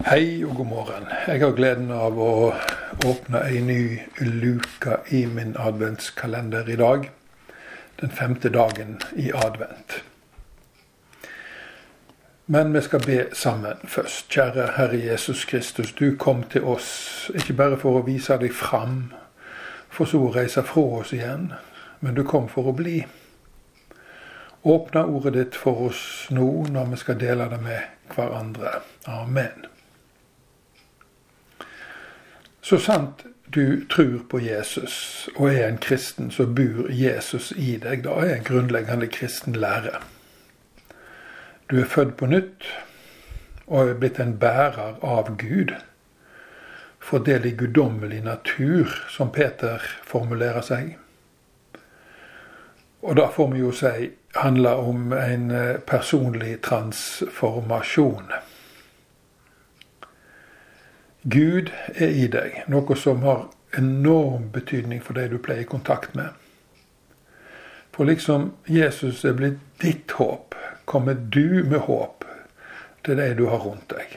[0.00, 1.08] Hei og god morgen.
[1.26, 2.54] Jeg har gleden av å
[3.04, 3.82] åpne ei ny
[4.24, 7.02] luke i min adventskalender i dag.
[8.00, 9.98] Den femte dagen i advent.
[12.46, 14.30] Men vi skal be sammen først.
[14.32, 19.10] Kjære Herre Jesus Kristus, du kom til oss ikke bare for å vise deg fram,
[19.92, 21.50] for så å reise fra oss igjen,
[22.00, 23.02] men du kom for å bli.
[24.64, 26.00] Åpne ordet ditt for oss
[26.32, 28.80] nå når vi skal dele det med hverandre.
[29.04, 29.68] Amen.
[32.70, 38.04] Så sant du tror på Jesus og er en kristen, så bor Jesus i deg.
[38.04, 39.98] Da er en grunnleggende kristen lære.
[41.66, 42.68] Du er født på nytt
[43.66, 45.74] og er blitt en bærer av Gud.
[47.02, 50.94] Får del i guddommelig natur, som Peter formulerer seg.
[53.02, 58.30] Og da får vi jo si handler om en eh, personlig transformasjon.
[61.22, 66.32] Gud er i deg, noe som har enorm betydning for de du pleier kontakt med.
[67.92, 70.54] For liksom Jesus er blitt ditt håp,
[70.84, 72.24] kommer du med håp
[73.04, 74.16] til de du har rundt deg.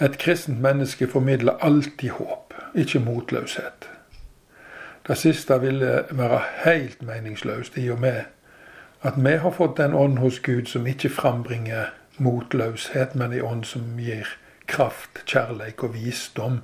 [0.00, 3.90] Et kristent menneske formidler alltid håp, ikke motløshet.
[5.08, 8.24] Det siste ville være helt meningsløst i og med
[9.04, 13.64] at vi har fått den ånd hos Gud som ikke frambringer motløshet, men en ånd
[13.64, 14.26] som gir
[14.66, 16.60] kraft, kjærleik og visdom,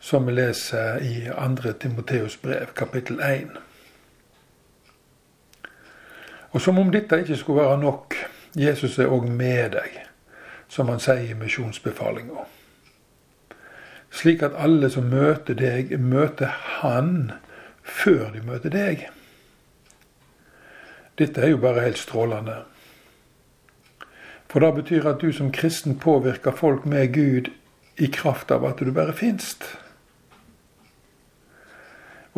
[0.00, 1.72] som vi leser i 2.
[1.80, 3.56] Timoteus brev, kapittel 1.
[6.50, 8.14] Og som om dette ikke skulle være nok,
[8.56, 9.98] Jesus er òg med deg,
[10.68, 12.46] som han sier i misjonsbefalinga.
[14.10, 16.48] Slik at alle som møter deg, møter
[16.80, 17.32] Han
[17.82, 19.08] før de møter deg.
[21.18, 22.62] Dette er jo bare helt strålende.
[24.48, 27.50] For det betyr at du som kristen påvirker folk med Gud
[27.96, 29.64] i kraft av at du bare finst.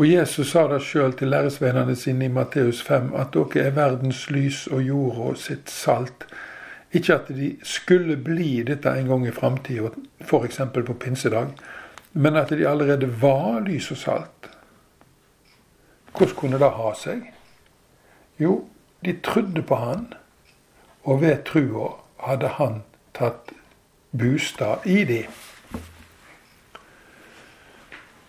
[0.01, 4.23] Og Jesus sa det sjøl til læresvennene sine i Matteus 5, at dere er verdens
[4.33, 6.25] lys og jorda sitt salt.
[6.97, 9.93] Ikke at de skulle bli dette en gang i framtida,
[10.25, 10.61] f.eks.
[10.75, 11.53] på pinsedag,
[12.13, 14.49] men at de allerede var lys og salt.
[16.17, 17.29] Hvordan kunne det ha seg?
[18.41, 18.57] Jo,
[19.05, 20.09] de trodde på Han,
[21.05, 21.95] og ved trua
[22.27, 22.83] hadde han
[23.17, 23.53] tatt
[24.13, 25.25] bostad i de.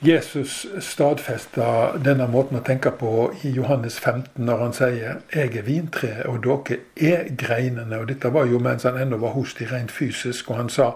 [0.01, 1.65] Jesus stadfesta
[2.01, 6.41] denne måten å tenke på i Johannes 15 når han sier 'Jeg er vintreet, og
[6.43, 7.99] dere er greinene'.
[7.99, 10.49] Og Dette var jo mens han ennå var hos de rent fysisk.
[10.49, 10.93] Og han sa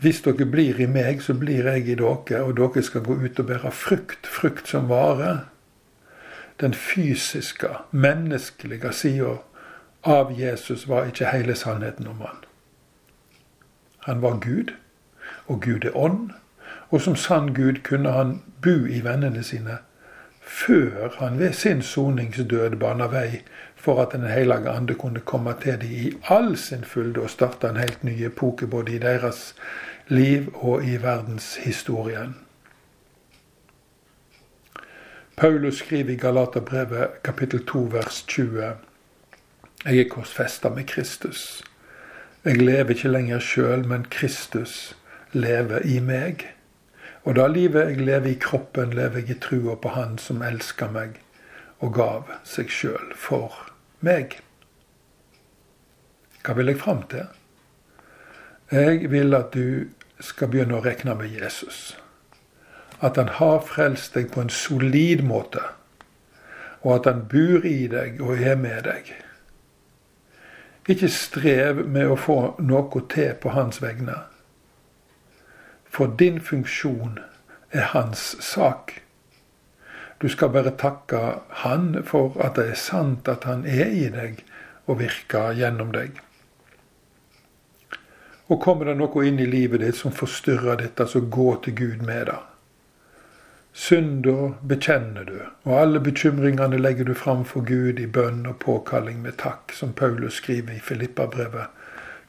[0.00, 3.38] 'Hvis dere blir i meg, så blir jeg i dere', og dere skal gå ut
[3.38, 5.38] og bære frukt, frukt som varer.
[6.60, 9.36] Den fysiske, menneskelige sida
[10.06, 12.44] av Jesus var ikke hele sannheten om han.
[14.06, 14.72] Han var Gud,
[15.46, 16.30] og Gud er ånd.
[16.90, 19.78] Og som sann Gud kunne han bo i vennene sine
[20.46, 23.42] før han ved sin soningsdød bana vei
[23.76, 27.68] for at Den hellige ande kunne komme til dem i all sin fylde og starte
[27.68, 29.54] en helt ny epoke både i deres
[30.08, 32.36] liv og i verdenshistorien.
[35.36, 38.72] Paulus skriver i Galaterbrevet kapittel 2 vers 20
[39.84, 41.62] jeg er korsfesta med Kristus.
[42.44, 44.96] Jeg lever ikke lenger sjøl, men Kristus
[45.32, 46.46] lever i meg.
[47.26, 50.90] Og da livet jeg lever i kroppen, lever jeg i trua på Han som elsker
[50.94, 51.20] meg
[51.82, 53.52] og gav seg sjøl for
[54.00, 54.38] meg.
[56.46, 57.26] Hva vil jeg fram til?
[58.70, 59.90] Jeg vil at du
[60.22, 61.98] skal begynne å regne med Jesus.
[63.04, 65.60] At han har frelst deg på en solid måte,
[66.80, 69.12] og at han bor i deg og er med deg.
[70.88, 74.20] Ikke strev med å få noe til på hans vegne.
[75.90, 77.18] For din funksjon
[77.74, 79.00] er hans sak.
[80.22, 84.44] Du skal bare takke Han for at det er sant at Han er i deg
[84.86, 86.20] og virker gjennom deg.
[88.46, 92.04] Og kommer det noe inn i livet ditt som forstyrrer dette, så gå til Gud
[92.06, 92.38] med det.
[93.76, 95.36] Synder bekjenner du,
[95.68, 99.92] og alle bekymringene legger du fram for Gud i bønn og påkalling med takk, som
[99.92, 101.68] Paulus skriver i Filippabrevet,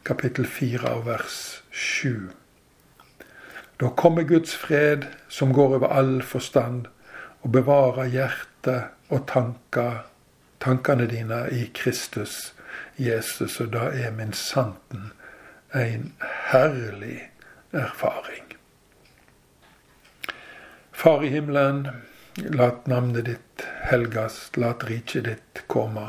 [0.04, 1.38] kapittel 4 av vers
[1.72, 2.28] 7.
[3.80, 6.90] Da kommer Guds fred, som går over all forstand,
[7.42, 10.04] og bevarer hjertet og tanker,
[10.60, 12.52] tankene dine i Kristus
[13.00, 15.14] Jesus, og da er min santen
[15.72, 16.12] en
[16.52, 17.22] herlig
[17.72, 18.47] erfaring.
[20.98, 21.88] Far i himmelen,
[22.36, 26.08] lat navnet ditt helgast, lat riket ditt komme.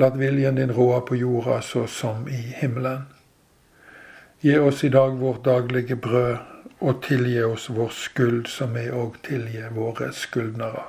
[0.00, 3.02] Lat viljen din råde på jorda så som i himmelen.
[4.40, 6.38] Gi oss i dag vårt daglige brød,
[6.78, 10.88] og tilgi oss vår skyld, som vi òg tilgir våre skyldnere.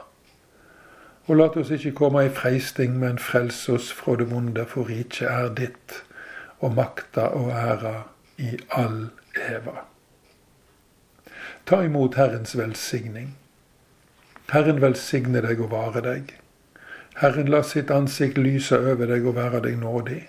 [1.27, 5.27] Og lat oss ikke komme i freisting, men frels oss fra det vonde, for riket
[5.27, 6.01] er ditt,
[6.63, 7.97] og makta og æra
[8.39, 9.81] i all eva.
[11.69, 13.35] Ta imot Herrens velsigning.
[14.49, 16.31] Herren velsigne deg og vare deg.
[17.19, 20.23] Herren la sitt ansikt lyse over deg og være deg nådig.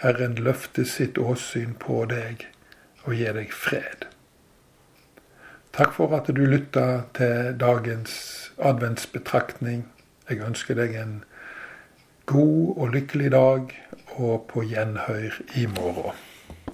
[0.00, 2.46] Herren løfte sitt åsyn på deg
[3.02, 4.08] og gi deg fred.
[5.76, 6.86] Takk for at du lytta
[7.20, 8.16] til dagens
[8.56, 9.84] adventsbetraktning.
[10.30, 11.14] Jeg ønsker deg en
[12.24, 13.78] god og lykkelig dag,
[14.16, 16.29] og på gjenhør i morgen.